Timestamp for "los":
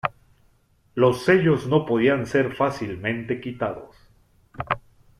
0.95-1.25